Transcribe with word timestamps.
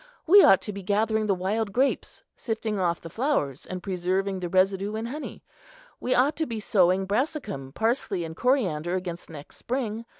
We 0.25 0.43
ought 0.43 0.63
to 0.63 0.73
be 0.73 0.81
gathering 0.81 1.27
the 1.27 1.35
wild 1.35 1.71
grapes, 1.71 2.23
sifting 2.35 2.79
off 2.79 3.01
the 3.01 3.07
flowers, 3.11 3.67
and 3.67 3.83
preserving 3.83 4.39
the 4.39 4.49
residue 4.49 4.95
in 4.95 5.05
honey. 5.05 5.43
We 5.99 6.15
ought 6.15 6.35
to 6.37 6.47
be 6.47 6.59
sowing 6.59 7.05
brassicum, 7.05 7.71
parsley, 7.73 8.23
and 8.23 8.35
coriander 8.35 8.95
against 8.95 9.29
next 9.29 9.57
spring. 9.57 10.05